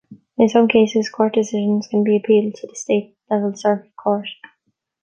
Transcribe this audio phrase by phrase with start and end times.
[0.35, 4.25] In some cases, court decisions can be appealed to the state level circuit court.